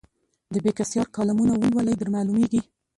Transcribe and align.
د 0.53 0.55
بېکسیار 0.65 1.07
کالمونه 1.17 1.53
ولولئ 1.59 1.95
درمعلومېږي. 1.97 2.61